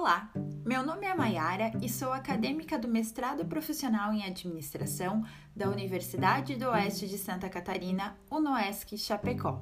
[0.00, 0.30] Olá,
[0.64, 5.24] meu nome é Maiara e sou acadêmica do mestrado profissional em administração
[5.56, 9.60] da Universidade do Oeste de Santa Catarina, UNOESC Chapecó.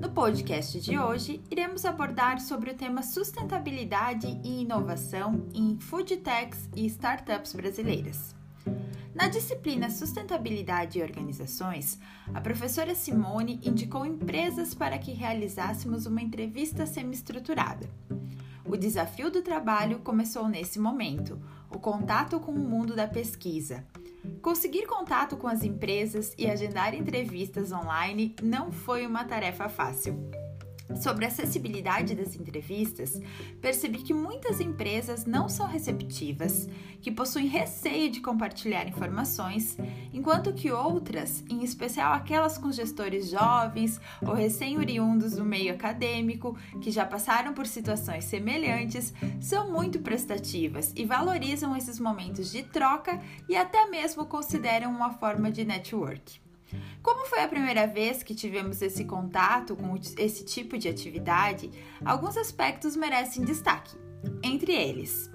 [0.00, 6.66] No podcast de hoje, iremos abordar sobre o tema sustentabilidade e inovação em food techs
[6.74, 8.34] e startups brasileiras.
[9.14, 12.00] Na disciplina Sustentabilidade e Organizações,
[12.32, 17.86] a professora Simone indicou empresas para que realizássemos uma entrevista semi-estruturada.
[18.68, 21.40] O desafio do trabalho começou nesse momento,
[21.70, 23.82] o contato com o mundo da pesquisa.
[24.42, 30.14] Conseguir contato com as empresas e agendar entrevistas online não foi uma tarefa fácil.
[30.96, 33.20] Sobre a acessibilidade das entrevistas,
[33.60, 36.68] percebi que muitas empresas não são receptivas,
[37.00, 39.76] que possuem receio de compartilhar informações,
[40.12, 46.90] enquanto que outras, em especial aquelas com gestores jovens ou recém-oriundos do meio acadêmico, que
[46.90, 53.56] já passaram por situações semelhantes, são muito prestativas e valorizam esses momentos de troca e
[53.56, 56.47] até mesmo consideram uma forma de network.
[57.02, 61.70] Como foi a primeira vez que tivemos esse contato com esse tipo de atividade,
[62.04, 63.96] alguns aspectos merecem destaque.
[64.42, 65.30] Entre eles,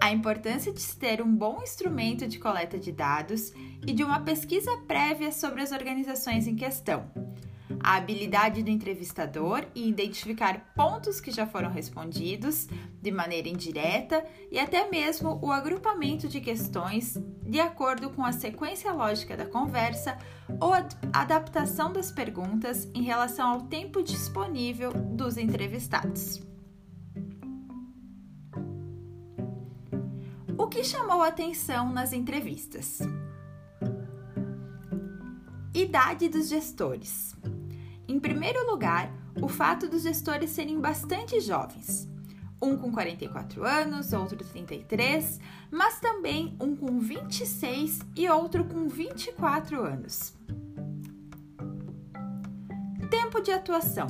[0.00, 3.52] a importância de se ter um bom instrumento de coleta de dados
[3.86, 7.21] e de uma pesquisa prévia sobre as organizações em questão
[7.80, 12.68] a habilidade do entrevistador em identificar pontos que já foram respondidos
[13.00, 18.92] de maneira indireta e até mesmo o agrupamento de questões de acordo com a sequência
[18.92, 20.16] lógica da conversa
[20.60, 26.40] ou a adaptação das perguntas em relação ao tempo disponível dos entrevistados.
[30.58, 33.00] O que chamou atenção nas entrevistas?
[35.74, 37.34] Idade dos gestores.
[38.08, 42.08] Em primeiro lugar, o fato dos gestores serem bastante jovens.
[42.60, 45.40] Um com 44 anos, outro 33,
[45.70, 50.34] mas também um com 26 e outro com 24 anos.
[53.10, 54.06] Tempo de atuação.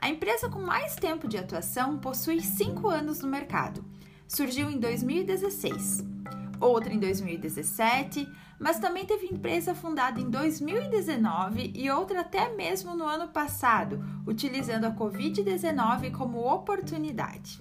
[0.00, 3.84] A empresa com mais tempo de atuação possui 5 anos no mercado.
[4.26, 6.13] Surgiu em 2016
[6.60, 8.28] outra em 2017,
[8.58, 14.84] mas também teve empresa fundada em 2019 e outra até mesmo no ano passado, utilizando
[14.84, 17.60] a Covid-19 como oportunidade.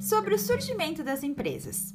[0.00, 1.94] Sobre o surgimento das empresas.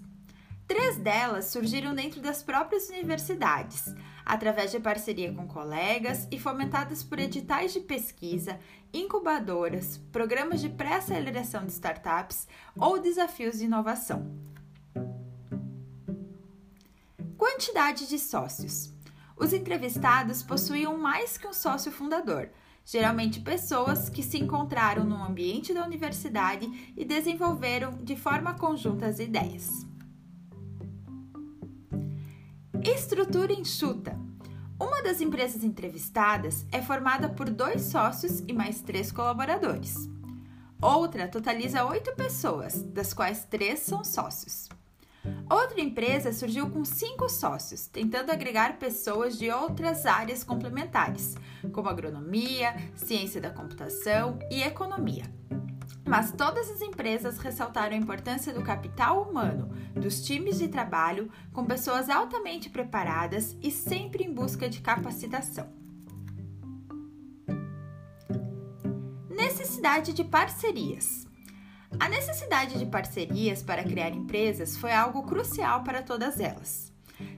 [0.69, 3.93] Três delas surgiram dentro das próprias universidades,
[4.23, 8.59] através de parceria com colegas e fomentadas por editais de pesquisa,
[8.93, 12.47] incubadoras, programas de pré-aceleração de startups
[12.77, 14.31] ou desafios de inovação.
[17.39, 18.93] Quantidade de sócios.
[19.37, 22.49] Os entrevistados possuíam mais que um sócio fundador,
[22.83, 29.19] geralmente pessoas que se encontraram no ambiente da universidade e desenvolveram de forma conjunta as
[29.19, 29.87] ideias.
[32.83, 34.19] Estrutura enxuta.
[34.77, 39.95] Uma das empresas entrevistadas é formada por dois sócios e mais três colaboradores.
[40.81, 44.67] Outra totaliza oito pessoas, das quais três são sócios.
[45.49, 51.35] Outra empresa surgiu com cinco sócios, tentando agregar pessoas de outras áreas complementares,
[51.71, 55.25] como agronomia, ciência da computação e economia.
[56.05, 61.65] Mas todas as empresas ressaltaram a importância do capital humano, dos times de trabalho, com
[61.65, 65.67] pessoas altamente preparadas e sempre em busca de capacitação.
[69.29, 71.28] Necessidade de parcerias.
[71.97, 76.89] A necessidade de parcerias para criar empresas foi algo crucial para todas elas.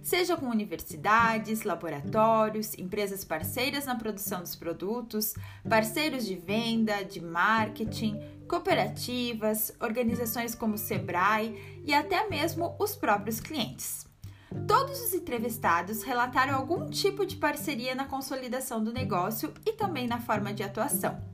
[0.02, 5.34] Seja com universidades, laboratórios, empresas parceiras na produção dos produtos,
[5.68, 13.40] parceiros de venda, de marketing, cooperativas, organizações como o Sebrae e até mesmo os próprios
[13.40, 14.06] clientes.
[14.68, 20.20] Todos os entrevistados relataram algum tipo de parceria na consolidação do negócio e também na
[20.20, 21.31] forma de atuação.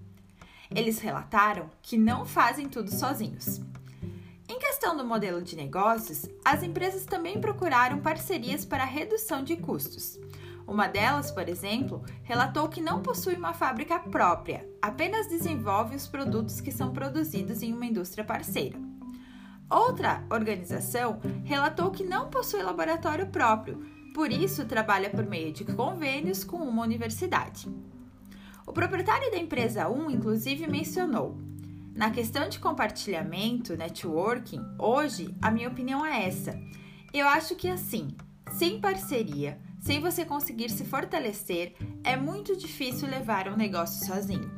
[0.74, 3.62] Eles relataram que não fazem tudo sozinhos.
[4.50, 10.18] Em questão do modelo de negócios, as empresas também procuraram parcerias para redução de custos.
[10.66, 16.60] Uma delas, por exemplo, relatou que não possui uma fábrica própria, apenas desenvolve os produtos
[16.60, 18.78] que são produzidos em uma indústria parceira.
[19.70, 26.44] Outra organização relatou que não possui laboratório próprio, por isso trabalha por meio de convênios
[26.44, 27.68] com uma universidade.
[28.68, 31.38] O proprietário da empresa 1, inclusive, mencionou:
[31.96, 36.60] na questão de compartilhamento, networking, hoje a minha opinião é essa.
[37.14, 38.10] Eu acho que assim,
[38.52, 44.52] sem parceria, sem você conseguir se fortalecer, é muito difícil levar um negócio sozinho.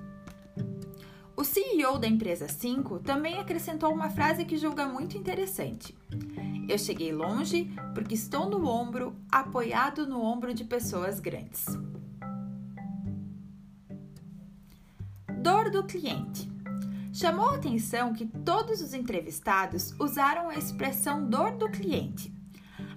[1.38, 5.96] O CEO da empresa 5 também acrescentou uma frase que julga muito interessante.
[6.68, 11.66] Eu cheguei longe porque estou no ombro, apoiado no ombro de pessoas grandes.
[15.42, 16.52] Dor do cliente.
[17.14, 22.34] Chamou a atenção que todos os entrevistados usaram a expressão dor do cliente.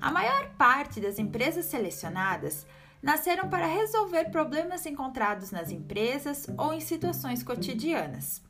[0.01, 2.67] A maior parte das empresas selecionadas
[3.01, 8.43] nasceram para resolver problemas encontrados nas empresas ou em situações cotidianas.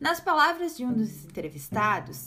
[0.00, 2.26] Nas palavras de um dos entrevistados,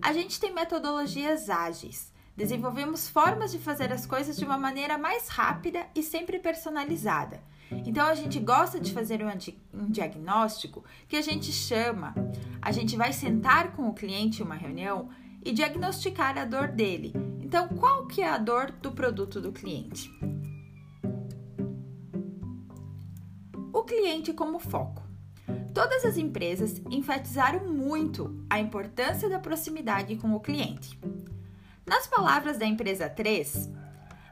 [0.00, 2.10] a gente tem metodologias ágeis.
[2.34, 7.51] Desenvolvemos formas de fazer as coisas de uma maneira mais rápida e sempre personalizada.
[7.86, 12.14] Então a gente gosta de fazer um, diagnóstico que a gente chama.
[12.60, 15.08] A gente vai sentar com o cliente em uma reunião
[15.44, 17.12] e diagnosticar a dor dele.
[17.40, 20.10] Então, qual que é a dor do produto do cliente?
[23.82, 25.02] o cliente como foco.
[25.74, 30.96] Todas as empresas enfatizaram muito a importância da proximidade com o cliente.
[31.84, 33.68] Nas palavras da empresa 3,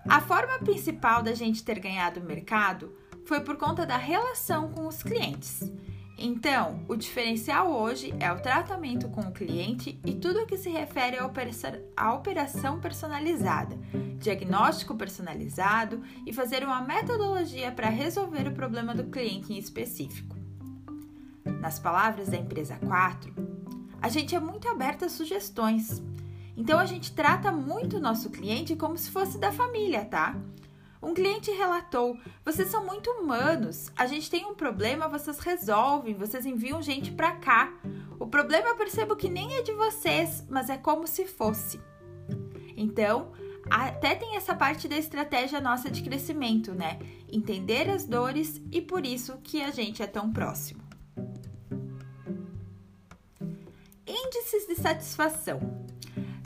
[0.09, 2.95] a forma principal da gente ter ganhado o mercado
[3.25, 5.71] foi por conta da relação com os clientes.
[6.23, 10.69] Então, o diferencial hoje é o tratamento com o cliente e tudo o que se
[10.69, 11.17] refere
[11.97, 13.75] à operação personalizada,
[14.19, 20.37] diagnóstico personalizado e fazer uma metodologia para resolver o problema do cliente em específico.
[21.59, 23.33] Nas palavras da empresa 4,
[24.03, 26.03] a gente é muito aberta a sugestões.
[26.55, 30.37] Então a gente trata muito o nosso cliente como se fosse da família, tá?
[31.03, 33.91] Um cliente relatou: "Vocês são muito humanos.
[33.97, 37.73] A gente tem um problema, vocês resolvem, vocês enviam gente para cá.
[38.19, 41.81] O problema eu percebo que nem é de vocês, mas é como se fosse."
[42.77, 43.33] Então,
[43.69, 46.99] até tem essa parte da estratégia nossa de crescimento, né?
[47.29, 50.83] Entender as dores e por isso que a gente é tão próximo.
[54.07, 55.87] Índices de satisfação.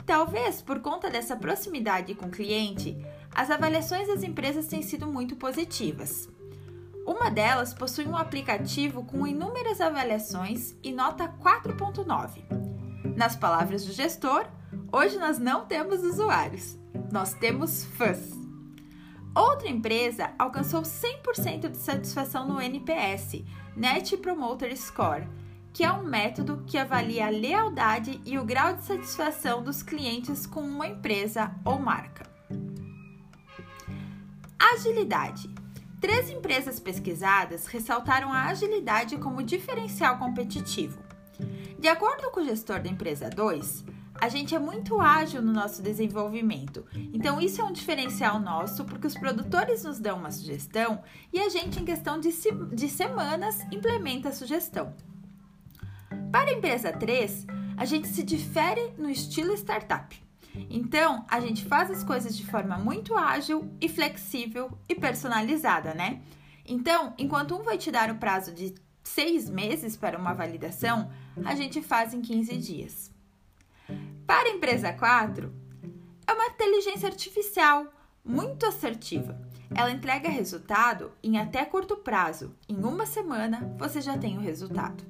[0.05, 2.95] Talvez por conta dessa proximidade com o cliente,
[3.35, 6.29] as avaliações das empresas têm sido muito positivas.
[7.05, 12.41] Uma delas possui um aplicativo com inúmeras avaliações e nota 4.9.
[13.15, 14.47] Nas palavras do gestor,
[14.91, 16.79] hoje nós não temos usuários,
[17.11, 18.31] nós temos fãs.
[19.35, 23.43] Outra empresa alcançou 100% de satisfação no NPS,
[23.75, 25.27] Net Promoter Score,
[25.73, 30.47] que é um método que avalia a lealdade e o grau de satisfação dos clientes
[30.47, 32.34] com uma empresa ou marca.
[34.73, 35.47] Agilidade.
[36.01, 40.99] Três empresas pesquisadas ressaltaram a agilidade como diferencial competitivo.
[41.77, 43.85] De acordo com o gestor da empresa 2,
[44.19, 46.83] a gente é muito ágil no nosso desenvolvimento.
[47.13, 51.47] Então, isso é um diferencial nosso, porque os produtores nos dão uma sugestão e a
[51.47, 52.31] gente, em questão de,
[52.73, 54.95] de semanas, implementa a sugestão.
[56.31, 57.45] Para a empresa 3,
[57.77, 60.24] a gente se difere no estilo startup.
[60.69, 66.21] Então, a gente faz as coisas de forma muito ágil e flexível e personalizada, né?
[66.65, 68.73] Então, enquanto um vai te dar o prazo de
[69.03, 71.11] seis meses para uma validação,
[71.43, 73.11] a gente faz em 15 dias.
[74.25, 75.53] Para a empresa 4,
[76.27, 77.85] é uma inteligência artificial
[78.23, 79.39] muito assertiva.
[79.73, 82.55] Ela entrega resultado em até curto prazo.
[82.67, 85.03] Em uma semana, você já tem o resultado.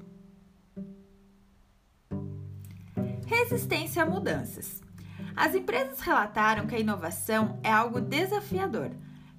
[3.26, 4.85] Resistência a mudanças.
[5.36, 8.90] As empresas relataram que a inovação é algo desafiador,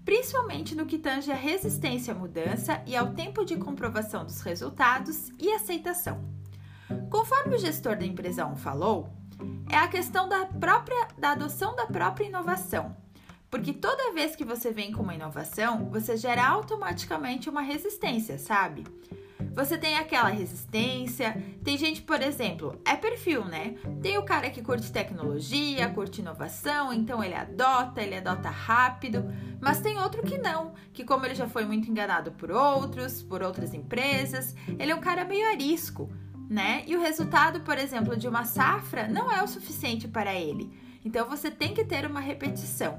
[0.06, 5.32] principalmente no que tange a resistência à mudança e ao tempo de comprovação dos resultados
[5.40, 6.24] e aceitação.
[7.10, 9.10] Conforme o gestor da empresa 1 falou,
[9.72, 12.96] é a questão da própria da adoção da própria inovação.
[13.50, 18.84] Porque toda vez que você vem com uma inovação, você gera automaticamente uma resistência, sabe?
[19.58, 21.36] Você tem aquela resistência.
[21.64, 23.74] Tem gente, por exemplo, é perfil, né?
[24.04, 29.26] Tem o cara que curte tecnologia, curte inovação, então ele adota, ele adota rápido.
[29.60, 33.42] Mas tem outro que não, que como ele já foi muito enganado por outros, por
[33.42, 36.08] outras empresas, ele é um cara meio arisco
[36.48, 36.84] né?
[36.88, 40.72] E o resultado, por exemplo, de uma safra não é o suficiente para ele.
[41.04, 42.98] Então você tem que ter uma repetição.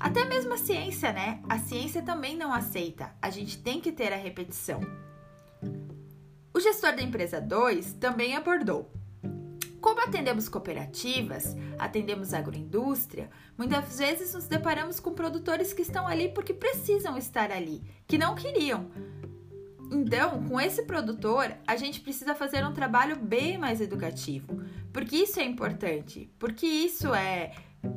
[0.00, 1.42] Até mesmo a ciência, né?
[1.48, 3.12] A ciência também não aceita.
[3.20, 4.80] A gente tem que ter a repetição.
[6.56, 8.90] O gestor da empresa 2 também abordou.
[9.78, 16.54] Como atendemos cooperativas, atendemos agroindústria, muitas vezes nos deparamos com produtores que estão ali porque
[16.54, 18.90] precisam estar ali, que não queriam,
[19.92, 24.60] então, com esse produtor, a gente precisa fazer um trabalho bem mais educativo.
[24.92, 27.52] Porque isso é importante, porque isso é.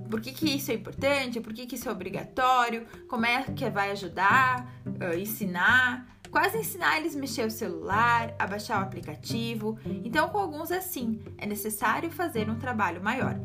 [0.09, 1.39] Por que, que isso é importante?
[1.39, 2.85] Por que, que isso é obrigatório?
[3.07, 4.71] Como é que vai ajudar,
[5.17, 6.18] ensinar?
[6.31, 9.77] Quase ensinar eles a mexer o celular, a baixar o aplicativo.
[10.03, 13.39] Então, com alguns assim, é necessário fazer um trabalho maior.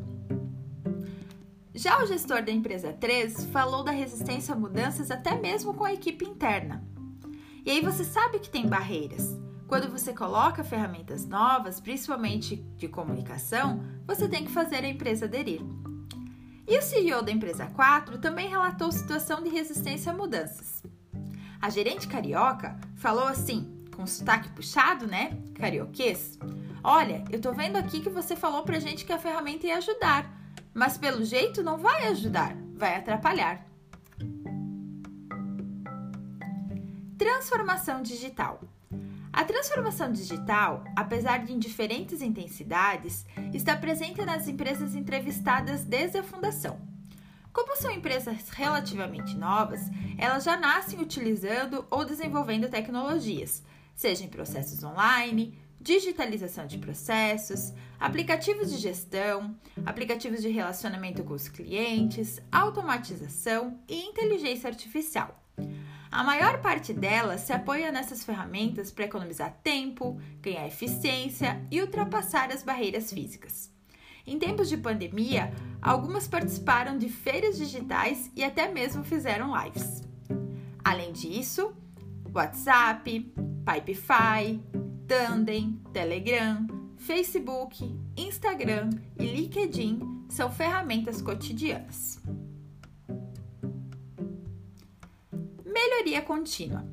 [1.74, 5.92] Já o gestor da empresa 3 falou da resistência a mudanças até mesmo com a
[5.92, 6.84] equipe interna.
[7.66, 9.36] E aí você sabe que tem barreiras.
[9.66, 15.62] Quando você coloca ferramentas novas, principalmente de comunicação, você tem que fazer a empresa aderir.
[16.68, 20.82] E o CEO da empresa 4 também relatou situação de resistência a mudanças.
[21.64, 25.38] A gerente carioca falou assim, com sotaque puxado, né?
[25.54, 26.38] Carioquês.
[26.82, 30.30] Olha, eu tô vendo aqui que você falou pra gente que a ferramenta ia ajudar,
[30.74, 33.66] mas pelo jeito não vai ajudar, vai atrapalhar.
[37.16, 38.60] Transformação digital.
[39.32, 46.22] A transformação digital, apesar de em diferentes intensidades, está presente nas empresas entrevistadas desde a
[46.22, 46.78] fundação.
[47.54, 53.62] Como são empresas relativamente novas, elas já nascem utilizando ou desenvolvendo tecnologias,
[53.94, 59.56] seja em processos online, digitalização de processos, aplicativos de gestão,
[59.86, 65.40] aplicativos de relacionamento com os clientes, automatização e inteligência artificial.
[66.10, 72.50] A maior parte delas se apoia nessas ferramentas para economizar tempo, ganhar eficiência e ultrapassar
[72.50, 73.73] as barreiras físicas.
[74.26, 75.52] Em tempos de pandemia,
[75.82, 80.02] algumas participaram de feiras digitais e até mesmo fizeram lives.
[80.82, 81.74] Além disso,
[82.34, 83.32] WhatsApp,
[83.64, 84.60] Pipefy,
[85.06, 86.66] Tandem, Telegram,
[86.96, 92.18] Facebook, Instagram e LinkedIn são ferramentas cotidianas.
[95.64, 96.84] Melhoria contínua.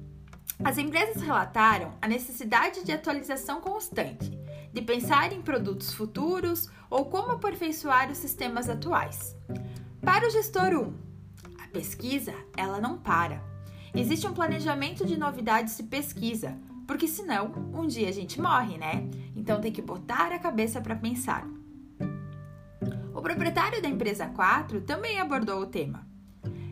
[0.64, 4.38] As empresas relataram a necessidade de atualização constante,
[4.74, 9.36] de pensar em produtos futuros ou como aperfeiçoar os sistemas atuais.
[10.02, 10.94] Para o gestor 1,
[11.64, 13.44] a pesquisa ela não para.
[13.94, 19.10] Existe um planejamento de novidades e pesquisa, porque senão um dia a gente morre, né?
[19.36, 21.48] Então tem que botar a cabeça para pensar.
[23.14, 26.08] O proprietário da empresa 4 também abordou o tema.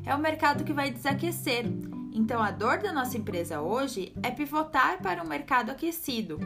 [0.06, 1.66] É o mercado que vai desaquecer
[2.20, 6.38] então, a dor da nossa empresa hoje é pivotar para um mercado aquecido.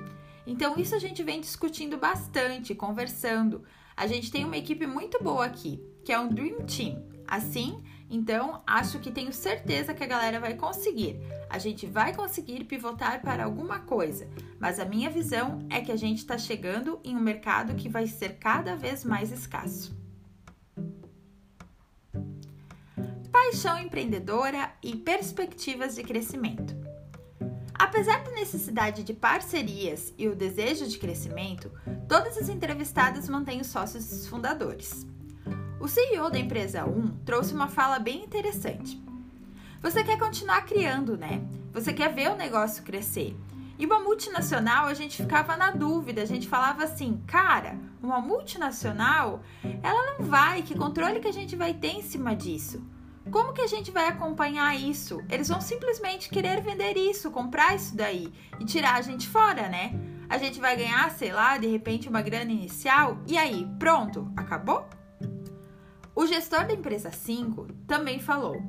[0.46, 3.64] Então, isso a gente vem discutindo bastante, conversando.
[3.96, 7.04] A gente tem uma equipe muito boa aqui, que é um Dream Team.
[7.28, 11.18] Assim, então, acho que tenho certeza que a galera vai conseguir.
[11.50, 14.28] A gente vai conseguir pivotar para alguma coisa,
[14.60, 18.06] mas a minha visão é que a gente está chegando em um mercado que vai
[18.06, 20.04] ser cada vez mais escasso.
[23.54, 26.83] paixão empreendedora e perspectivas de crescimento.
[27.74, 31.72] Apesar da necessidade de parcerias e o desejo de crescimento,
[32.08, 35.06] todas as entrevistadas mantêm os sócios fundadores.
[35.80, 39.02] O CEO da empresa 1 trouxe uma fala bem interessante.
[39.82, 41.42] Você quer continuar criando, né?
[41.74, 43.36] Você quer ver o negócio crescer.
[43.78, 49.42] E uma multinacional, a gente ficava na dúvida, a gente falava assim, cara, uma multinacional,
[49.82, 52.82] ela não vai, que controle que a gente vai ter em cima disso?
[53.32, 55.22] Como que a gente vai acompanhar isso?
[55.30, 59.94] Eles vão simplesmente querer vender isso, comprar isso daí e tirar a gente fora, né?
[60.30, 64.88] A gente vai ganhar, sei lá, de repente uma grana inicial e aí, pronto, acabou?
[66.16, 68.62] O gestor da empresa 5 também falou: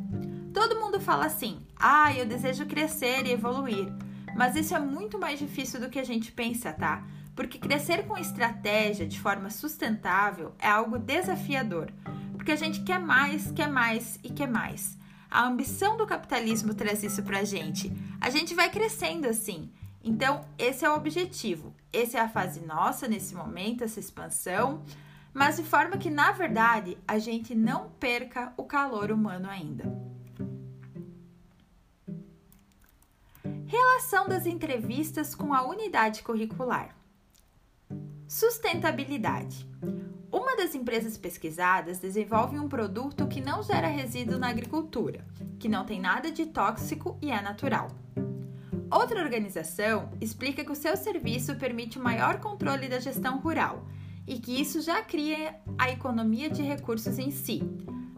[0.52, 3.92] Todo mundo fala assim: "Ah, eu desejo crescer e evoluir".
[4.36, 7.04] Mas isso é muito mais difícil do que a gente pensa, tá?
[7.36, 11.92] Porque crescer com estratégia de forma sustentável é algo desafiador
[12.44, 14.98] porque a gente quer mais, quer mais e quer mais.
[15.30, 17.90] A ambição do capitalismo traz isso pra gente.
[18.20, 19.72] A gente vai crescendo assim.
[20.02, 21.74] Então, esse é o objetivo.
[21.90, 24.82] Essa é a fase nossa nesse momento, essa expansão,
[25.32, 29.90] mas de forma que, na verdade, a gente não perca o calor humano ainda.
[33.66, 36.94] Relação das entrevistas com a unidade curricular.
[38.28, 39.66] Sustentabilidade.
[40.34, 45.24] Uma das empresas pesquisadas desenvolve um produto que não gera resíduo na agricultura,
[45.60, 47.88] que não tem nada de tóxico e é natural.
[48.90, 53.86] Outra organização explica que o seu serviço permite o maior controle da gestão rural
[54.26, 57.62] e que isso já cria a economia de recursos em si,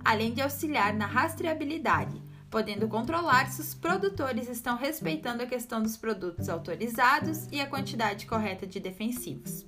[0.03, 5.99] além de auxiliar na rastreabilidade, podendo controlar se os produtores estão respeitando a questão dos
[5.99, 9.67] produtos autorizados e a quantidade correta de defensivos.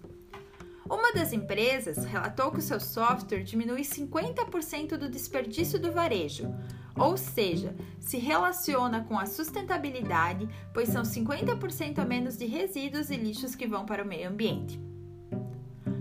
[0.90, 6.52] Uma das empresas relatou que o seu software diminui 50% do desperdício do varejo,
[6.96, 13.16] ou seja, se relaciona com a sustentabilidade, pois são 50% a menos de resíduos e
[13.16, 14.80] lixos que vão para o meio ambiente.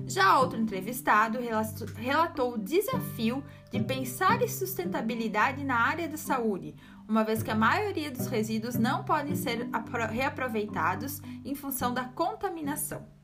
[0.07, 1.37] Já outro entrevistado
[1.97, 6.73] relatou o desafio de pensar em sustentabilidade na área da saúde,
[7.05, 9.67] uma vez que a maioria dos resíduos não podem ser
[10.09, 13.16] reaproveitados em função da contaminação.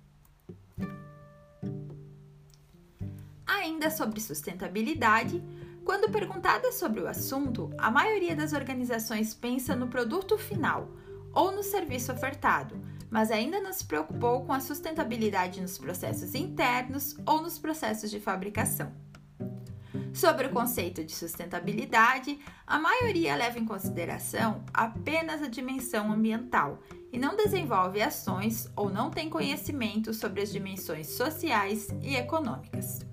[3.45, 5.43] Ainda sobre sustentabilidade,
[5.83, 10.89] quando perguntada sobre o assunto, a maioria das organizações pensa no produto final
[11.33, 17.17] ou no serviço ofertado, mas ainda não se preocupou com a sustentabilidade nos processos internos
[17.25, 18.91] ou nos processos de fabricação.
[20.13, 26.79] Sobre o conceito de sustentabilidade, a maioria leva em consideração apenas a dimensão ambiental
[27.11, 33.12] e não desenvolve ações ou não tem conhecimento sobre as dimensões sociais e econômicas.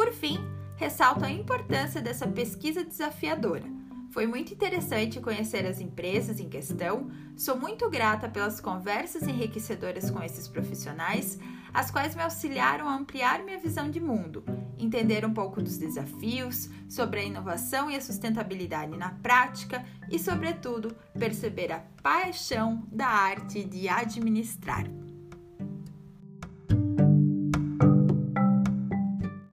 [0.00, 0.38] Por fim,
[0.76, 3.66] ressalto a importância dessa pesquisa desafiadora.
[4.10, 7.10] Foi muito interessante conhecer as empresas em questão.
[7.36, 11.38] Sou muito grata pelas conversas enriquecedoras com esses profissionais,
[11.74, 14.42] as quais me auxiliaram a ampliar minha visão de mundo,
[14.78, 20.96] entender um pouco dos desafios, sobre a inovação e a sustentabilidade na prática e, sobretudo,
[21.12, 24.99] perceber a paixão da arte de administrar.